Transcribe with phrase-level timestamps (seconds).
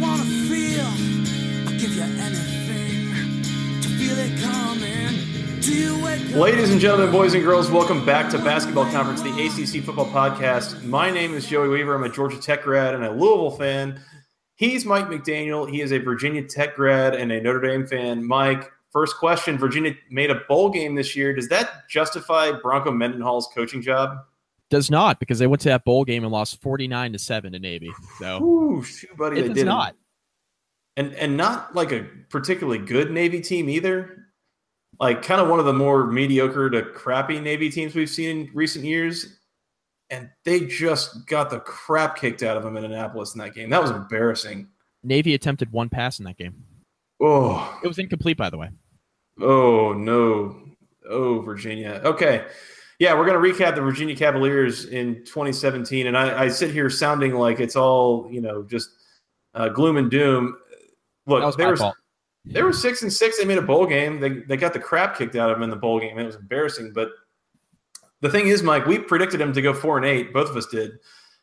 [0.00, 0.86] Wanna feel?
[1.66, 3.42] I'll give you anything
[3.80, 4.76] to feel it coming.
[6.38, 10.84] Ladies and gentlemen, boys and girls, welcome back to Basketball Conference, the ACC Football Podcast.
[10.84, 11.94] My name is Joey Weaver.
[11.94, 14.00] I'm a Georgia Tech grad and a Louisville fan.
[14.54, 15.70] He's Mike McDaniel.
[15.70, 18.22] He is a Virginia Tech grad and a Notre Dame fan.
[18.24, 21.34] Mike, first question Virginia made a bowl game this year.
[21.34, 24.18] Does that justify Bronco Mendenhall's coaching job?
[24.68, 27.58] Does not because they went to that bowl game and lost 49 to 7 to
[27.58, 27.90] Navy.
[28.18, 29.68] So Ooh, shoot, buddy, it they does didn't.
[29.68, 29.94] not.
[30.96, 34.24] And and not like a particularly good Navy team either.
[34.98, 38.50] Like kind of one of the more mediocre to crappy Navy teams we've seen in
[38.54, 39.38] recent years.
[40.08, 43.70] And they just got the crap kicked out of them in Annapolis in that game.
[43.70, 44.68] That was embarrassing.
[45.02, 46.64] Navy attempted one pass in that game.
[47.20, 48.70] Oh, It was incomplete, by the way.
[49.40, 50.60] oh no.
[51.08, 52.00] Oh, Virginia.
[52.04, 52.44] Okay.
[52.98, 56.06] Yeah, we're going to recap the Virginia Cavaliers in 2017.
[56.06, 58.90] And I, I sit here sounding like it's all, you know, just
[59.54, 60.56] uh, gloom and doom.
[61.26, 61.96] Look, there was fault.
[62.46, 63.38] They were six and six.
[63.38, 64.20] They made a bowl game.
[64.20, 66.16] They they got the crap kicked out of them in the bowl game.
[66.16, 66.92] It was embarrassing.
[66.92, 67.10] But
[68.20, 70.32] the thing is, Mike, we predicted them to go four and eight.
[70.32, 70.92] Both of us did.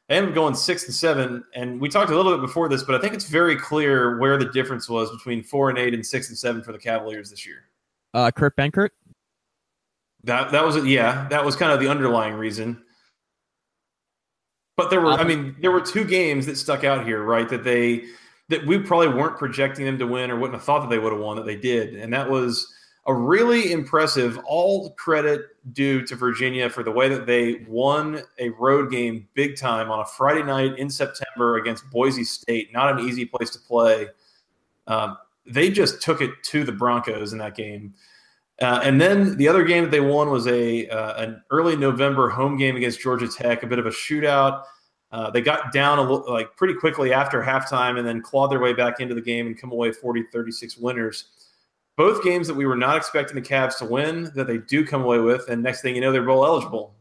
[0.07, 1.43] They ended up going six and seven.
[1.53, 4.38] And we talked a little bit before this, but I think it's very clear where
[4.38, 7.45] the difference was between four and eight and six and seven for the Cavaliers this
[7.45, 7.65] year.
[8.13, 8.89] Uh, Kurt Benkert.
[10.23, 12.83] That that was yeah, that was kind of the underlying reason.
[14.75, 17.47] But there were, I mean, there were two games that stuck out here, right?
[17.47, 18.06] That they
[18.50, 21.11] that we probably weren't projecting them to win or wouldn't have thought that they would
[21.11, 21.95] have won that they did.
[21.95, 22.73] And that was
[23.06, 25.41] a really impressive, all credit
[25.73, 30.00] due to Virginia for the way that they won a road game big time on
[30.00, 32.72] a Friday night in September against Boise State.
[32.73, 34.07] Not an easy place to play.
[34.88, 37.94] Um, they just took it to the Broncos in that game.
[38.62, 42.30] Uh, and then the other game that they won was a uh, an early November
[42.30, 44.64] home game against Georgia Tech, a bit of a shootout.
[45.12, 48.59] Uh, they got down a little, like pretty quickly after halftime and then clawed their
[48.59, 51.25] way back into the game and come away 40-36 winners.
[51.97, 55.03] Both games that we were not expecting the Cavs to win that they do come
[55.03, 56.96] away with, and next thing you know, they're bowl eligible.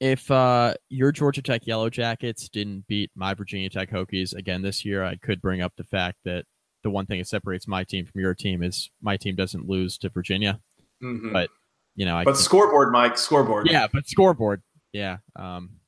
[0.00, 4.84] If uh, your Georgia Tech Yellow Jackets didn't beat my Virginia Tech Hokies again this
[4.84, 6.44] year, I could bring up the fact that
[6.82, 9.98] the one thing that separates my team from your team is my team doesn't lose
[9.98, 10.60] to Virginia.
[11.02, 11.32] Mhm.
[11.32, 11.50] But
[11.96, 13.68] you know, I But scoreboard, Mike, scoreboard.
[13.70, 15.18] yeah, but scoreboard, yeah.
[15.36, 15.80] Um,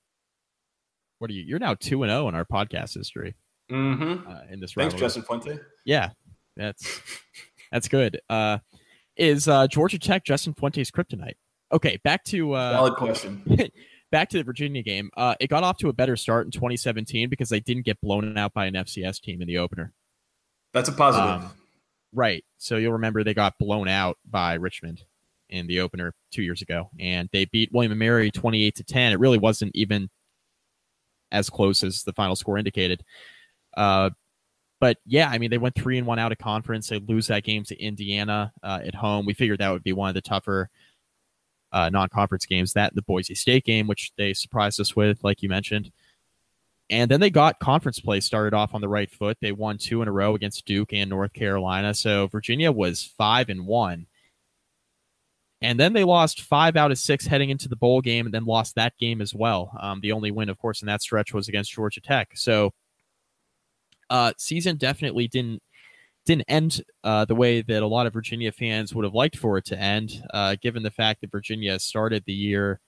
[1.19, 1.43] what are you?
[1.43, 3.35] You're now two and zero in our podcast history
[3.71, 4.29] Mm-hmm.
[4.29, 4.99] uh, in this Thanks, rivalry.
[5.01, 5.61] Justin Fuente.
[5.87, 6.11] Yeah,
[6.57, 7.01] that's
[7.71, 8.21] that's good.
[8.29, 8.59] Uh,
[9.17, 11.35] is uh, Georgia Tech Justin Fuente's kryptonite?
[11.73, 13.43] Okay, back to uh, Valid question.
[14.11, 15.11] back to the Virginia game.
[15.17, 18.37] Uh, it got off to a better start in 2017 because they didn't get blown
[18.37, 19.93] out by an FCS team in the opener.
[20.73, 21.29] That's a positive.
[21.29, 21.51] Um,
[22.13, 22.45] Right.
[22.59, 25.03] So you'll remember they got blown out by Richmond
[25.49, 29.13] in the opener two years ago, and they beat William and Mary 28 to 10.
[29.13, 30.11] It really wasn't even
[31.31, 33.03] as close as the final score indicated.
[33.77, 34.11] Uh,
[34.79, 36.89] but yeah, I mean, they went three and one out of conference.
[36.89, 39.25] They lose that game to Indiana uh, at home.
[39.25, 40.69] We figured that would be one of the tougher
[41.71, 42.75] uh, non-conference games.
[42.75, 45.93] That the Boise State game, which they surprised us with, like you mentioned.
[46.93, 49.39] And then they got conference play started off on the right foot.
[49.41, 51.95] They won two in a row against Duke and North Carolina.
[51.95, 54.09] So Virginia was five and one.
[55.63, 58.45] And then they lost five out of six heading into the bowl game and then
[58.45, 59.75] lost that game as well.
[59.81, 62.33] Um, the only win, of course, in that stretch was against Georgia Tech.
[62.35, 62.75] So
[64.11, 65.63] uh, season definitely didn't
[66.27, 69.57] didn't end uh, the way that a lot of Virginia fans would have liked for
[69.57, 72.81] it to end, uh, given the fact that Virginia started the year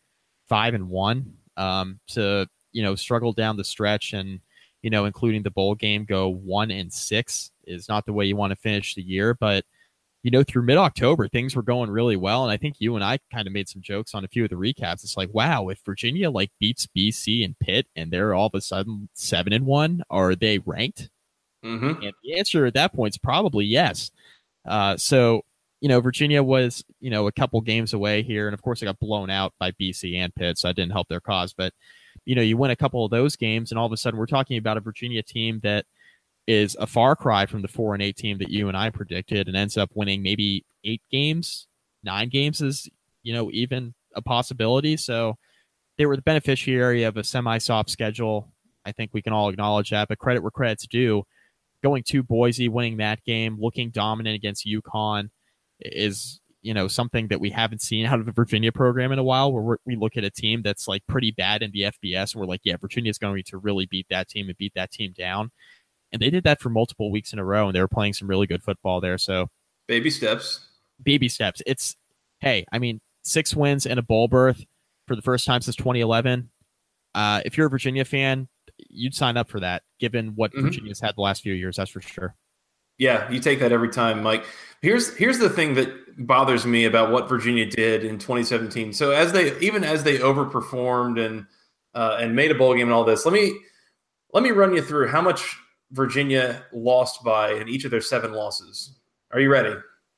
[0.46, 4.40] five and one um, to you know struggle down the stretch and
[4.82, 8.36] you know including the bowl game go one and six is not the way you
[8.36, 9.64] want to finish the year, but
[10.22, 13.02] you know through mid October things were going really well, and I think you and
[13.04, 15.02] I kind of made some jokes on a few of the recaps.
[15.04, 18.60] It's like wow, if Virginia like beats BC and Pitt and they're all of a
[18.60, 21.08] sudden seven and one, are they ranked?
[21.64, 22.02] Mm-hmm.
[22.02, 24.10] And the answer at that point is probably yes.
[24.66, 25.42] Uh, so,
[25.80, 28.46] you know, Virginia was, you know, a couple games away here.
[28.46, 30.58] And of course, they got blown out by BC and Pitt.
[30.58, 31.54] So that didn't help their cause.
[31.54, 31.72] But,
[32.24, 34.26] you know, you win a couple of those games, and all of a sudden we're
[34.26, 35.86] talking about a Virginia team that
[36.46, 39.48] is a far cry from the four and eight team that you and I predicted,
[39.48, 41.66] and ends up winning maybe eight games,
[42.02, 42.88] nine games is
[43.22, 44.96] you know even a possibility.
[44.96, 45.36] So
[45.98, 48.50] they were the beneficiary of a semi-soft schedule.
[48.84, 50.08] I think we can all acknowledge that.
[50.08, 51.24] But credit where credit's due.
[51.82, 55.30] Going to Boise, winning that game, looking dominant against UConn
[55.80, 59.22] is you know something that we haven't seen out of the Virginia program in a
[59.22, 59.52] while.
[59.52, 62.46] Where we look at a team that's like pretty bad in the FBS, and we're
[62.46, 65.50] like, yeah, Virginia's going to really beat that team and beat that team down.
[66.12, 68.28] And they did that for multiple weeks in a row, and they were playing some
[68.28, 69.18] really good football there.
[69.18, 69.48] So
[69.86, 70.66] baby steps,
[71.02, 71.62] baby steps.
[71.66, 71.96] It's
[72.40, 74.64] hey, I mean, six wins and a bowl berth
[75.06, 76.50] for the first time since 2011.
[77.14, 78.48] Uh, if you're a Virginia fan,
[78.88, 80.62] you'd sign up for that, given what mm-hmm.
[80.62, 81.76] Virginia's had the last few years.
[81.76, 82.34] That's for sure.
[82.98, 84.44] Yeah, you take that every time, Mike.
[84.82, 88.92] Here's here's the thing that bothers me about what Virginia did in 2017.
[88.92, 91.46] So as they even as they overperformed and
[91.94, 93.58] uh, and made a bowl game and all this, let me
[94.32, 95.56] let me run you through how much
[95.92, 98.98] Virginia lost by in each of their seven losses.
[99.32, 99.74] Are you ready?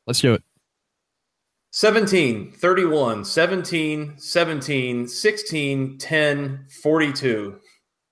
[0.07, 0.43] Let's do it.
[1.73, 7.61] 17, 31, 17, 17, 16, 10, 42.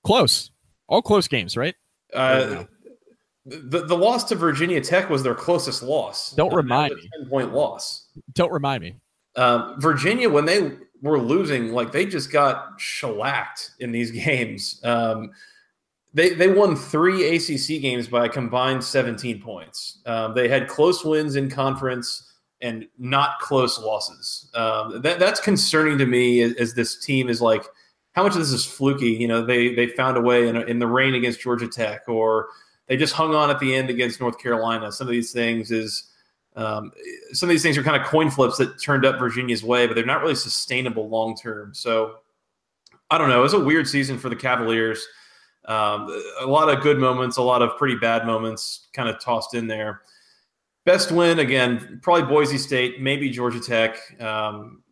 [0.02, 0.50] Close.
[0.86, 1.74] All close games, right?
[2.12, 2.64] Uh,
[3.46, 6.32] the, the loss to Virginia Tech was their closest loss.
[6.32, 7.08] Don't remind me.
[7.18, 8.08] 10 point loss.
[8.32, 8.94] Don't remind me.
[9.36, 14.80] Um, Virginia, when they were losing, like they just got shellacked in these games.
[14.84, 15.32] Um,
[16.14, 19.98] they, they won three ACC games by a combined 17 points.
[20.06, 22.32] Um, they had close wins in conference
[22.62, 24.50] and not close losses.
[24.54, 27.64] Um, that, that's concerning to me as, as, this team is like,
[28.12, 29.10] how much of this is fluky?
[29.10, 32.46] You know, they they found a way in, in the rain against Georgia Tech, or
[32.86, 34.92] they just hung on at the end against North Carolina.
[34.92, 36.10] Some of these things is
[36.56, 36.92] um,
[37.32, 39.94] some of these things are kind of coin flips that turned up Virginia's way, but
[39.94, 41.74] they're not really sustainable long term.
[41.74, 42.18] So
[43.10, 43.40] I don't know.
[43.40, 45.06] It was a weird season for the Cavaliers.
[45.66, 46.08] Um,
[46.40, 49.66] a lot of good moments, a lot of pretty bad moments, kind of tossed in
[49.66, 50.02] there.
[50.84, 53.96] Best win again, probably Boise State, maybe Georgia Tech.
[54.20, 54.82] Um,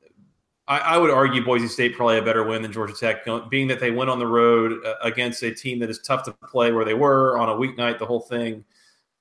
[0.72, 3.78] I, I, would argue Boise State probably a better win than Georgia Tech, being that
[3.78, 6.84] they went on the road uh, against a team that is tough to play where
[6.84, 8.64] they were on a weeknight, the whole thing.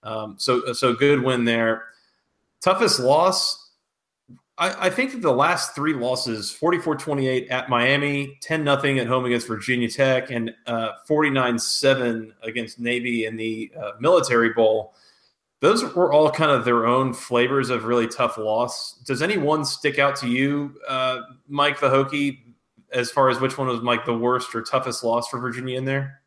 [0.03, 1.87] Um, so, so good win there.
[2.61, 3.71] Toughest loss,
[4.57, 9.25] I, think that the last three losses 44 28 at Miami, 10 0 at home
[9.25, 10.53] against Virginia Tech, and
[11.07, 14.93] 49 uh, 7 against Navy in the uh, Military Bowl
[15.61, 18.93] those were all kind of their own flavors of really tough loss.
[19.05, 22.39] Does any one stick out to you, uh, Mike the Hokie,
[22.91, 25.85] as far as which one was like the worst or toughest loss for Virginia in
[25.85, 26.21] there?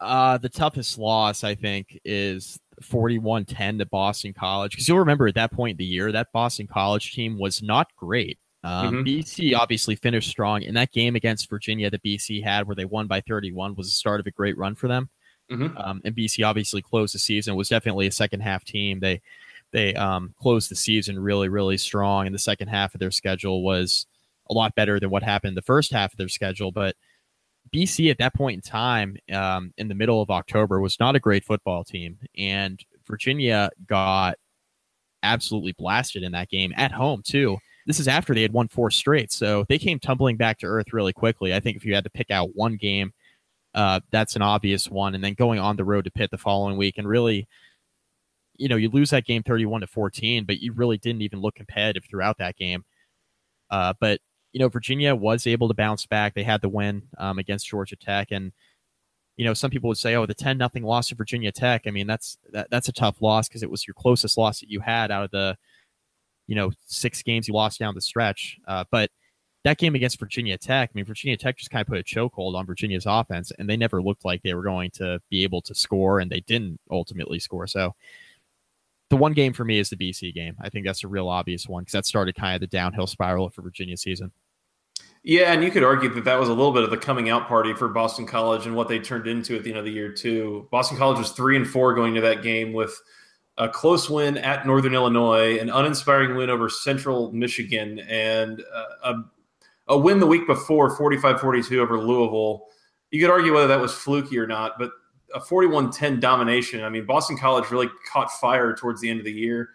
[0.00, 4.72] Uh, the toughest loss, I think, is 41 10 to Boston College.
[4.72, 7.86] Because you'll remember at that point in the year, that Boston College team was not
[7.96, 8.38] great.
[8.64, 9.04] Um, mm-hmm.
[9.04, 10.62] BC obviously finished strong.
[10.62, 13.92] In that game against Virginia that BC had, where they won by 31, was the
[13.92, 15.08] start of a great run for them.
[15.50, 15.76] Mm-hmm.
[15.76, 17.56] Um, and BC obviously closed the season.
[17.56, 19.00] Was definitely a second half team.
[19.00, 19.20] They
[19.72, 23.62] they um, closed the season really really strong, and the second half of their schedule
[23.62, 24.06] was
[24.50, 26.72] a lot better than what happened the first half of their schedule.
[26.72, 26.96] But
[27.72, 31.20] BC at that point in time, um, in the middle of October, was not a
[31.20, 34.36] great football team, and Virginia got
[35.22, 37.58] absolutely blasted in that game at home too.
[37.86, 40.92] This is after they had won four straight, so they came tumbling back to earth
[40.92, 41.52] really quickly.
[41.52, 43.12] I think if you had to pick out one game
[43.74, 45.14] uh, that's an obvious one.
[45.14, 47.48] And then going on the road to Pitt the following week and really,
[48.56, 51.54] you know, you lose that game 31 to 14, but you really didn't even look
[51.54, 52.84] competitive throughout that game.
[53.70, 54.20] Uh, but,
[54.52, 56.34] you know, Virginia was able to bounce back.
[56.34, 58.30] They had the win um, against Georgia Tech.
[58.30, 58.52] And,
[59.36, 61.82] you know, some people would say, oh, the 10 nothing loss to Virginia Tech.
[61.86, 64.68] I mean, that's that, that's a tough loss because it was your closest loss that
[64.68, 65.56] you had out of the,
[66.46, 68.58] you know, six games you lost down the stretch.
[68.68, 69.10] Uh, but,
[69.64, 72.54] that game against Virginia Tech, I mean, Virginia Tech just kind of put a chokehold
[72.54, 75.74] on Virginia's offense, and they never looked like they were going to be able to
[75.74, 77.66] score, and they didn't ultimately score.
[77.66, 77.94] So,
[79.08, 80.56] the one game for me is the BC game.
[80.60, 83.50] I think that's a real obvious one because that started kind of the downhill spiral
[83.50, 84.32] for Virginia season.
[85.22, 87.46] Yeah, and you could argue that that was a little bit of the coming out
[87.46, 90.10] party for Boston College and what they turned into at the end of the year
[90.10, 90.66] too.
[90.72, 93.00] Boston College was three and four going to that game with
[93.58, 98.60] a close win at Northern Illinois, an uninspiring win over Central Michigan, and
[99.04, 99.24] a a
[99.98, 102.66] win the week before 45-42 over Louisville.
[103.10, 104.90] You could argue whether that was fluky or not, but
[105.34, 106.82] a 41-10 domination.
[106.82, 109.70] I mean, Boston College really caught fire towards the end of the year.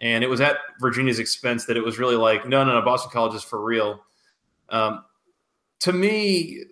[0.00, 3.10] And it was at Virginia's expense that it was really like, no, no, no, Boston
[3.12, 4.02] College is for real.
[4.68, 5.04] Um,
[5.80, 6.64] to me,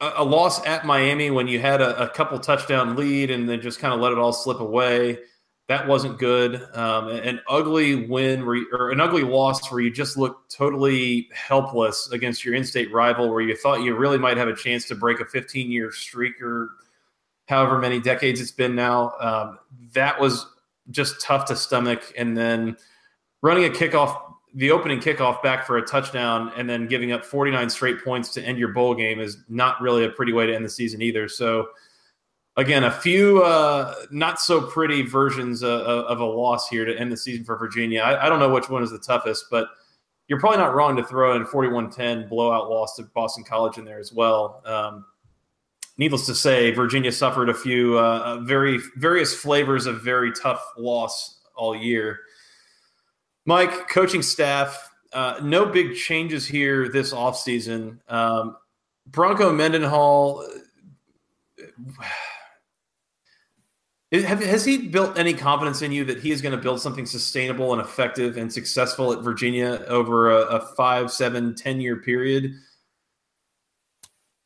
[0.00, 3.60] a, a, loss at Miami when you had a, a couple touchdown lead and then
[3.60, 5.18] just kind of let it all slip away–
[5.70, 6.66] that wasn't good.
[6.74, 12.44] Um, an ugly win or an ugly loss where you just looked totally helpless against
[12.44, 15.24] your in-state rival, where you thought you really might have a chance to break a
[15.24, 16.70] 15-year streak or
[17.46, 19.12] however many decades it's been now.
[19.20, 19.60] Um,
[19.92, 20.44] that was
[20.90, 22.14] just tough to stomach.
[22.18, 22.76] And then
[23.40, 24.20] running a kickoff,
[24.52, 28.42] the opening kickoff back for a touchdown, and then giving up 49 straight points to
[28.42, 31.28] end your bowl game is not really a pretty way to end the season either.
[31.28, 31.68] So,
[32.56, 37.10] again, a few uh, not so pretty versions uh, of a loss here to end
[37.10, 38.00] the season for Virginia.
[38.00, 39.68] I, I, don't know which one is the toughest, but
[40.28, 43.84] you're probably not wrong to throw in 41 10 blowout loss to Boston College in
[43.84, 44.62] there as well.
[44.64, 45.04] Um,
[45.98, 51.40] needless to say, Virginia suffered a few uh, very various flavors of very tough loss
[51.56, 52.20] all year.
[53.46, 57.98] Mike, coaching staff, uh, no big changes here this offseason.
[58.08, 58.56] Um,
[59.06, 60.46] Bronco Mendenhall,
[61.58, 62.04] uh,
[64.12, 67.06] have, has he built any confidence in you that he is going to build something
[67.06, 72.54] sustainable and effective and successful at Virginia over a, a five, seven, ten year period?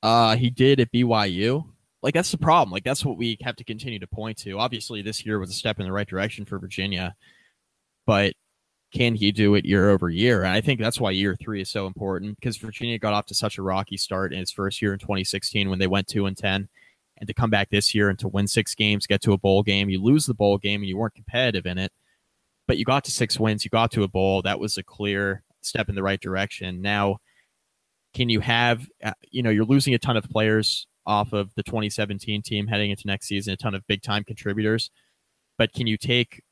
[0.04, 1.64] uh, he did at BYU.
[2.02, 2.70] Like that's the problem.
[2.70, 4.58] Like that's what we have to continue to point to.
[4.58, 7.16] Obviously, this year was a step in the right direction for Virginia,
[8.06, 8.34] but
[8.92, 10.42] can he do it year over year?
[10.42, 13.34] And I think that's why year three is so important because Virginia got off to
[13.34, 16.36] such a rocky start in its first year in 2016 when they went two and
[16.36, 16.68] ten,
[17.18, 19.62] and to come back this year and to win six games, get to a bowl
[19.62, 21.92] game, you lose the bowl game and you weren't competitive in it,
[22.66, 24.42] but you got to six wins, you got to a bowl.
[24.42, 26.82] That was a clear step in the right direction.
[26.82, 27.18] Now
[28.14, 31.62] can you have, uh, you know, you're losing a ton of players off of the
[31.62, 34.90] 2017 team heading into next season, a ton of big time contributors,
[35.58, 36.42] but can you take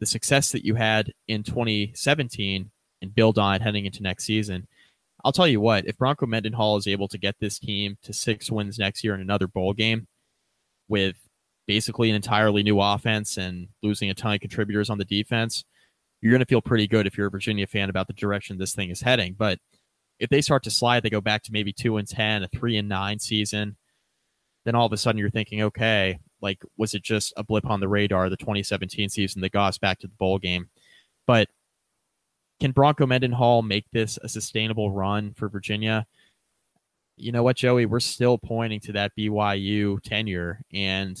[0.00, 2.70] the success that you had in 2017
[3.02, 4.66] and build on it heading into next season?
[5.24, 8.50] I'll tell you what, if Bronco Mendenhall is able to get this team to six
[8.50, 10.06] wins next year in another bowl game
[10.88, 11.16] with
[11.66, 15.64] basically an entirely new offense and losing a ton of contributors on the defense,
[16.20, 18.74] you're going to feel pretty good if you're a Virginia fan about the direction this
[18.74, 19.34] thing is heading.
[19.38, 19.58] But
[20.18, 22.76] if they start to slide, they go back to maybe two and ten, a three
[22.76, 23.76] and nine season.
[24.64, 27.80] Then all of a sudden you're thinking, okay, like was it just a blip on
[27.80, 30.70] the radar, the 2017 season that got us back to the bowl game?
[31.26, 31.48] But
[32.60, 36.06] can Bronco Mendenhall make this a sustainable run for Virginia?
[37.16, 37.86] You know what, Joey?
[37.86, 41.18] We're still pointing to that BYU tenure, and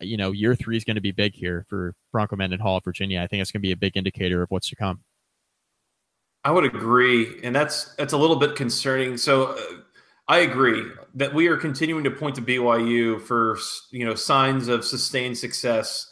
[0.00, 3.22] you know, year three is going to be big here for Bronco Mendenhall, Virginia.
[3.22, 5.00] I think it's going to be a big indicator of what's to come.
[6.44, 9.16] I would agree, and that's that's a little bit concerning.
[9.16, 9.60] So, uh,
[10.28, 10.82] I agree
[11.14, 13.58] that we are continuing to point to BYU for
[13.90, 16.08] you know signs of sustained success.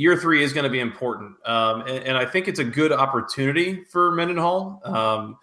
[0.00, 2.90] Year three is going to be important, um, and, and, I think it's a good
[2.90, 4.80] opportunity for Mendenhall.
[4.82, 5.36] Um,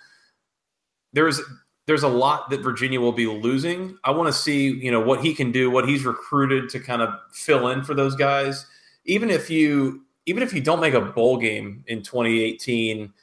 [1.13, 1.39] there's
[1.85, 3.99] there's a lot that Virginia will be losing.
[4.03, 7.03] I want to see you know what he can do, what he's recruited to kind
[7.03, 8.65] of fill in for those guys.
[9.05, 13.13] Even if you even if you don't make a bowl game in 2018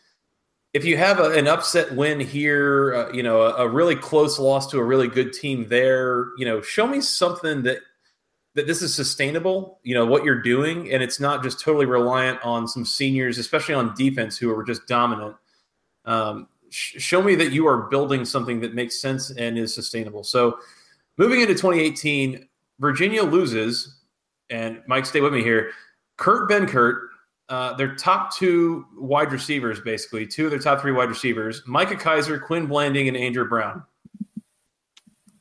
[0.72, 4.40] if you have a, an upset win here, uh, you know, a, a, really close
[4.40, 7.78] loss to a really good team there, you know, show me something that
[8.54, 12.38] that this is sustainable, you know, what you're doing and it's not just totally reliant
[12.44, 15.34] on some seniors, especially on defense who are just dominant.
[16.04, 20.23] Um, sh- show me that you are building something that makes sense and is sustainable.
[20.23, 20.58] So,
[21.16, 24.00] moving into 2018, Virginia loses
[24.50, 25.70] and Mike stay with me here.
[26.16, 27.08] Kurt Benkert
[27.49, 31.96] uh, their top two wide receivers, basically two of their top three wide receivers, Micah
[31.96, 33.82] Kiser, Quinn Blanding, and Andrew Brown.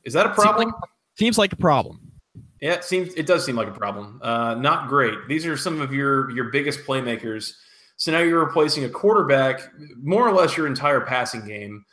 [0.04, 0.66] Is that a problem?
[0.66, 2.00] Seems like, seems like a problem.
[2.64, 4.20] Yeah, it seems it does seem like a problem.
[4.22, 5.28] Uh, not great.
[5.28, 7.52] These are some of your your biggest playmakers.
[7.96, 9.70] So now you're replacing a quarterback,
[10.02, 11.84] more or less your entire passing game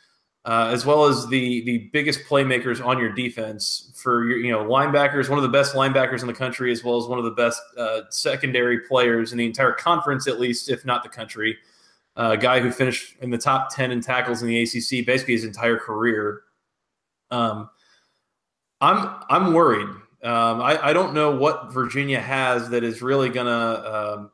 [0.44, 4.64] uh, as well as the the biggest playmakers on your defense for your you know
[4.64, 7.30] linebackers, one of the best linebackers in the country, as well as one of the
[7.30, 11.56] best uh, secondary players in the entire conference, at least if not the country.
[12.16, 15.34] Uh, a guy who finished in the top ten in tackles in the ACC basically
[15.34, 16.42] his entire career.
[17.30, 17.70] Um,
[18.80, 19.88] I'm I'm worried.
[20.22, 24.30] Um, I, I don't know what Virginia has that is really going to um,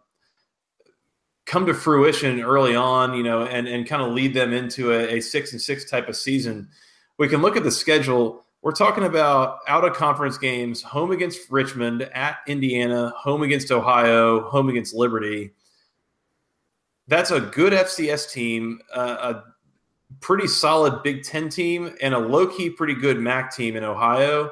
[1.47, 5.17] come to fruition early on, you know, and, and kind of lead them into a,
[5.17, 6.69] a six and six type of season.
[7.17, 8.45] We can look at the schedule.
[8.61, 14.43] We're talking about out of conference games, home against Richmond, at Indiana, home against Ohio,
[14.51, 15.53] home against Liberty.
[17.07, 19.45] That's a good FCS team, uh, a
[20.21, 24.51] pretty solid Big Ten team, and a low key pretty good MAC team in Ohio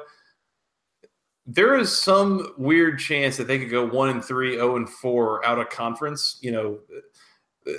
[1.47, 4.89] there is some weird chance that they could go one and three, zero oh and
[4.89, 6.37] four out of conference.
[6.41, 6.79] You know,
[7.65, 7.71] uh,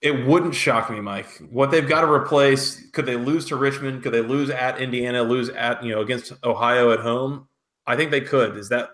[0.00, 1.42] it wouldn't shock me, Mike.
[1.50, 2.88] What they've got to replace?
[2.90, 4.04] Could they lose to Richmond?
[4.04, 5.22] Could they lose at Indiana?
[5.24, 7.48] Lose at you know against Ohio at home?
[7.88, 8.56] I think they could.
[8.56, 8.90] Is that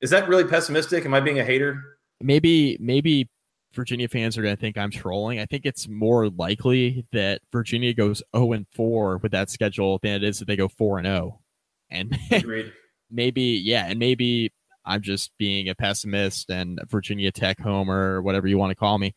[0.00, 1.04] is that really pessimistic?
[1.04, 1.98] Am I being a hater?
[2.22, 3.28] Maybe maybe
[3.74, 5.40] Virginia fans are going to think I'm trolling.
[5.40, 10.14] I think it's more likely that Virginia goes 0 and 4 with that schedule than
[10.14, 11.40] it is that they go 4 and 0.
[11.90, 12.72] And Agreed.
[13.10, 14.52] maybe yeah, and maybe
[14.84, 18.98] I'm just being a pessimist and Virginia Tech homer or whatever you want to call
[18.98, 19.14] me.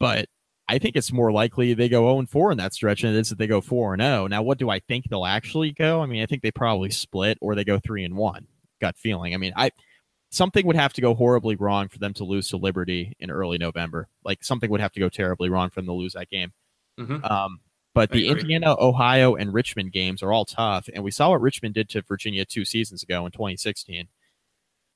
[0.00, 0.26] But
[0.68, 3.28] I think it's more likely they go 0 4 in that stretch than it is
[3.28, 4.26] that they go 4 0.
[4.28, 6.00] Now, what do I think they'll actually go?
[6.00, 8.46] I mean, I think they probably split or they go 3 and 1.
[8.80, 9.34] Gut feeling.
[9.34, 9.70] I mean, I
[10.30, 13.56] something would have to go horribly wrong for them to lose to Liberty in early
[13.58, 14.08] November.
[14.24, 16.52] Like something would have to go terribly wrong for them to lose that game.
[16.98, 17.28] Mhm.
[17.30, 17.60] Um,
[17.94, 21.74] but the Indiana, Ohio, and Richmond games are all tough, and we saw what Richmond
[21.74, 24.08] did to Virginia two seasons ago in 2016.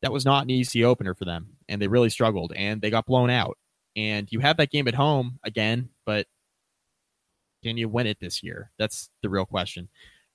[0.02, 3.07] That was not an easy opener for them, and they really struggled, and they got
[3.07, 3.57] blown out.
[3.97, 6.26] And you have that game at home again, but
[7.62, 8.71] can you win it this year?
[8.78, 9.88] That's the real question.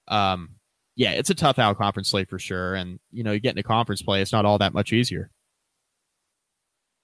[0.07, 0.55] Um,
[0.95, 3.63] yeah, it's a tough out conference slate for sure, and you know, you get into
[3.63, 5.31] conference play, it's not all that much easier.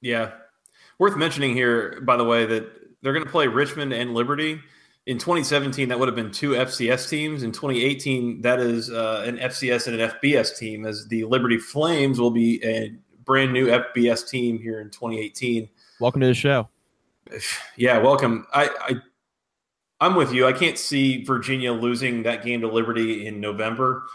[0.01, 0.32] Yeah.
[1.00, 2.70] Worth mentioning here, by the way, that
[3.01, 4.62] they're going to play Richmond and Liberty.
[5.10, 7.42] In 2017, that would have been two FCS teams.
[7.42, 12.20] In 2018, that is uh, an FCS and an FBS team, as the Liberty Flames
[12.20, 15.68] will be a brand new FBS team here in 2018.
[16.00, 16.70] Welcome to the show.
[17.75, 18.46] Yeah, welcome.
[18.54, 18.96] I, I
[20.00, 20.46] I'm with you.
[20.46, 24.06] I can't see Virginia losing that game to Liberty in November.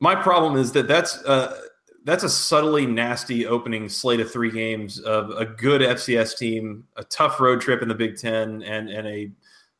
[0.00, 1.60] My problem is that that's uh,
[2.04, 7.04] that's a subtly nasty opening slate of three games of a good FCS team, a
[7.04, 9.30] tough road trip in the Big Ten, and and a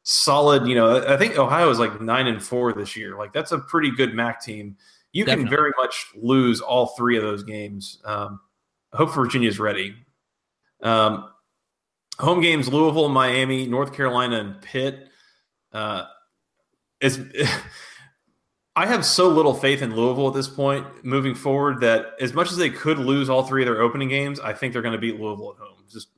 [0.06, 0.66] solid.
[0.66, 3.18] You know, I think Ohio is like nine and four this year.
[3.18, 4.76] Like that's a pretty good MAC team.
[5.12, 8.00] You can very much lose all three of those games.
[8.04, 8.40] Um,
[8.92, 9.94] I hope Virginia's ready.
[10.82, 11.30] Um,
[12.18, 15.08] home games: Louisville, Miami, North Carolina, and Pitt.
[15.72, 16.04] Uh,
[17.00, 17.18] it's
[18.76, 22.50] I have so little faith in Louisville at this point moving forward that as much
[22.50, 25.00] as they could lose all three of their opening games, I think they're going to
[25.00, 25.84] beat Louisville at home.
[25.90, 26.08] Just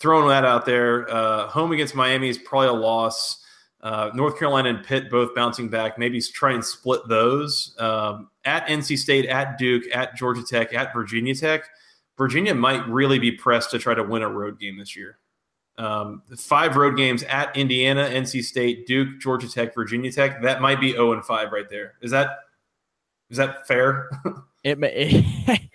[0.00, 1.08] throwing that out there.
[1.08, 3.44] Uh, home against Miami is probably a loss.
[3.82, 5.98] Uh, North Carolina and Pitt both bouncing back.
[5.98, 7.74] Maybe try and split those.
[7.78, 11.64] Um, at NC State, at Duke, at Georgia Tech, at Virginia Tech.
[12.18, 15.18] Virginia might really be pressed to try to win a road game this year.
[15.78, 20.42] Um, five road games at Indiana, NC State, Duke, Georgia Tech, Virginia Tech.
[20.42, 21.94] That might be 0 and 5 right there.
[22.02, 22.40] Is that
[23.30, 24.10] is that fair?
[24.62, 25.24] It, may-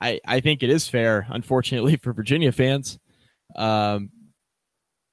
[0.00, 2.98] I I think it is fair, unfortunately for Virginia fans.
[3.56, 4.10] Um,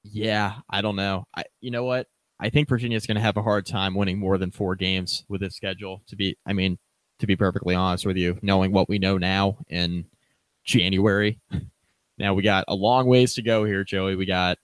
[0.04, 1.26] yeah, I don't know.
[1.36, 2.08] I you know what?
[2.39, 5.41] I think Virginia's going to have a hard time winning more than four games with
[5.41, 6.04] this schedule.
[6.08, 6.78] To be, I mean,
[7.19, 10.06] to be perfectly honest with you, knowing what we know now in
[10.63, 11.39] January,
[12.17, 14.15] now we got a long ways to go here, Joey.
[14.15, 14.60] We got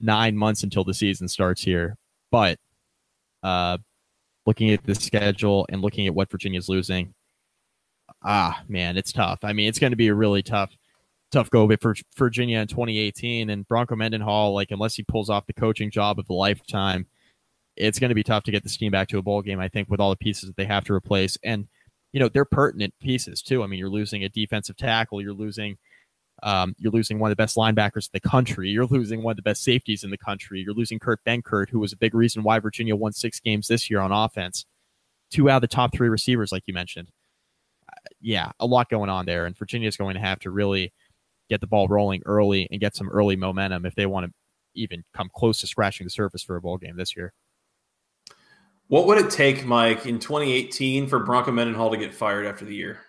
[0.00, 1.96] nine months until the season starts here,
[2.30, 2.58] but
[3.42, 3.78] uh,
[4.46, 7.14] looking at the schedule and looking at what Virginia's losing,
[8.24, 10.70] ah man it's tough i mean it's going to be a really tough
[11.34, 15.46] tough go bit for virginia in 2018 and bronco mendenhall like unless he pulls off
[15.46, 17.06] the coaching job of a lifetime
[17.76, 19.68] it's going to be tough to get this team back to a bowl game i
[19.68, 21.66] think with all the pieces that they have to replace and
[22.12, 25.76] you know they're pertinent pieces too i mean you're losing a defensive tackle you're losing
[26.42, 28.68] um, you're losing one of the best linebackers in the country.
[28.68, 30.60] You're losing one of the best safeties in the country.
[30.60, 33.88] You're losing Kurt Benkert, who was a big reason why Virginia won six games this
[33.88, 34.66] year on offense.
[35.30, 37.08] Two out of the top three receivers, like you mentioned
[38.20, 40.92] yeah, a lot going on there, and Virginia's going to have to really
[41.48, 44.32] get the ball rolling early and get some early momentum if they want to
[44.74, 47.32] even come close to scratching the surface for a bowl game this year.
[48.88, 52.74] what would it take, Mike, in 2018 for Bronco Mendenhall to get fired after the
[52.74, 53.00] year?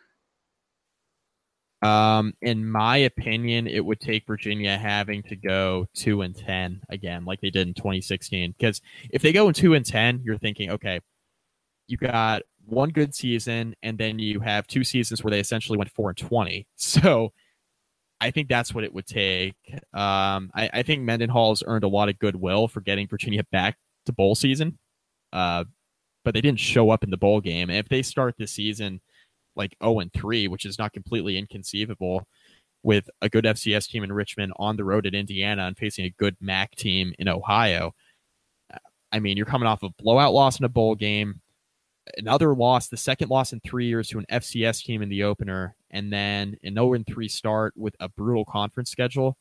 [1.81, 7.25] Um, in my opinion, it would take Virginia having to go two and ten again,
[7.25, 8.55] like they did in 2016.
[8.57, 10.99] Because if they go in two and ten, you're thinking, okay,
[11.87, 15.91] you got one good season, and then you have two seasons where they essentially went
[15.91, 16.67] four and twenty.
[16.77, 17.33] So
[18.25, 19.55] I think that's what it would take.
[19.93, 24.13] Um, I, I think has earned a lot of goodwill for getting Virginia back to
[24.13, 24.79] bowl season.
[25.31, 25.65] Uh,
[26.23, 27.69] but they didn't show up in the bowl game.
[27.69, 28.99] And if they start the season
[29.55, 32.27] like 0 and 3, which is not completely inconceivable,
[32.81, 36.15] with a good FCS team in Richmond on the road at Indiana and facing a
[36.17, 37.93] good MAC team in Ohio.
[39.11, 41.41] I mean, you're coming off a blowout loss in a bowl game,
[42.17, 45.75] another loss, the second loss in three years to an FCS team in the opener,
[45.95, 49.37] and then an 0 and 3 start with a brutal conference schedule.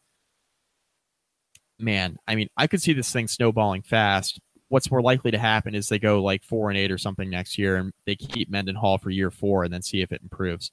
[1.80, 4.40] Man, I mean, I could see this thing snowballing fast.
[4.68, 7.58] What's more likely to happen is they go like four and eight or something next
[7.58, 10.70] year, and they keep Mendenhall for year four, and then see if it improves.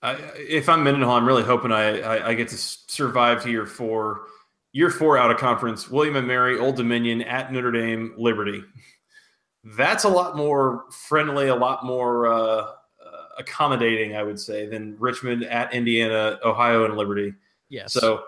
[0.00, 3.66] I, if I'm Mendenhall, I'm really hoping I, I, I get to survive to year
[3.66, 4.22] four.
[4.72, 8.64] Year four out of conference, William and Mary, Old Dominion, at Notre Dame, Liberty.
[9.62, 12.66] That's a lot more friendly, a lot more uh,
[13.38, 17.34] accommodating, I would say, than Richmond at Indiana, Ohio, and Liberty.
[17.68, 17.92] Yes.
[17.92, 18.24] So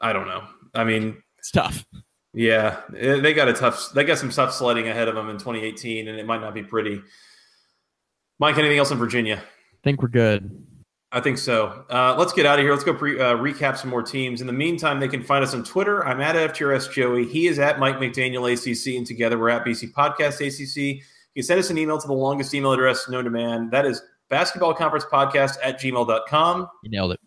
[0.00, 0.44] I don't know.
[0.74, 1.86] I mean, it's tough.
[2.34, 3.92] Yeah, eh, they got a tough.
[3.92, 6.62] They got some tough sledding ahead of them in 2018, and it might not be
[6.62, 7.00] pretty.
[8.38, 9.36] Mike, anything else in Virginia?
[9.36, 10.64] I think we're good.
[11.10, 11.86] I think so.
[11.88, 12.70] Uh, let's get out of here.
[12.70, 14.42] Let's go pre- uh, recap some more teams.
[14.42, 16.06] In the meantime, they can find us on Twitter.
[16.06, 17.24] I'm at FTRS Joey.
[17.26, 21.02] He is at Mike McDaniel ACC, and together we're at BC Podcast ACC.
[21.38, 23.70] You can send us an email to the longest email address known to man.
[23.70, 26.68] That is basketballconferencepodcast conference podcast at gmail.com.
[26.82, 27.20] You nailed it.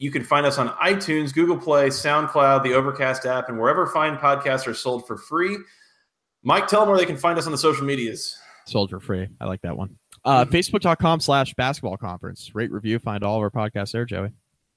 [0.00, 4.16] You can find us on iTunes, Google Play, SoundCloud, the Overcast app, and wherever fine
[4.16, 5.56] podcasts are sold for free.
[6.42, 8.36] Mike, tell them where they can find us on the social medias.
[8.66, 9.28] Sold for free.
[9.40, 9.96] I like that one.
[10.24, 12.56] Uh, Facebook.com slash basketball conference.
[12.56, 14.32] Rate, review, find all of our podcasts there, Joey.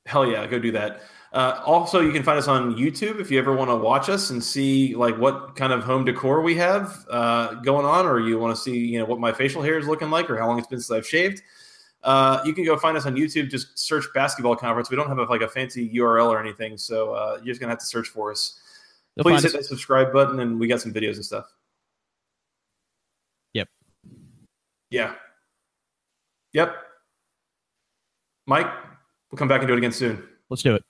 [0.10, 1.02] Hell yeah, go do that.
[1.32, 4.32] Uh, also, you can find us on YouTube if you ever want to watch us
[4.32, 8.40] and see like what kind of home decor we have uh, going on, or you
[8.40, 10.58] want to see you know what my facial hair is looking like, or how long
[10.58, 11.44] it's been since I've shaved.
[12.04, 13.52] Uh, you can go find us on YouTube.
[13.52, 14.90] Just search basketball conference.
[14.90, 17.72] We don't have a, like a fancy URL or anything, so uh, you're just gonna
[17.72, 18.60] have to search for us.
[19.16, 21.46] You'll Please hit us- that subscribe button, and we got some videos and stuff.
[23.54, 23.68] Yep.
[24.90, 25.14] Yeah.
[26.54, 26.76] Yep.
[28.48, 28.72] Mike,
[29.32, 30.24] we'll come back and do it again soon.
[30.50, 30.84] Let's do it.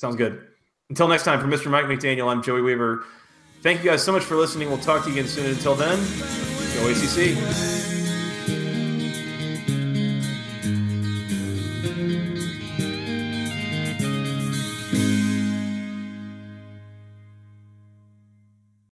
[0.00, 0.46] Sounds good.
[0.90, 1.70] Until next time, for Mr.
[1.70, 3.04] Mike McDaniel, I'm Joey Weaver.
[3.62, 4.68] Thank you guys so much for listening.
[4.68, 5.46] We'll talk to you again soon.
[5.46, 5.98] Until then,
[6.74, 7.93] go ACC.